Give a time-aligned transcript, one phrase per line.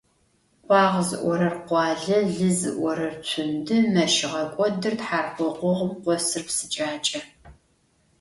[0.65, 7.21] Къуагъ зыlорэр къуалэ лы зыlорэр цунды мэщ гъэкlодыр тхьаркъо къогъум къосыр псыкlакlэ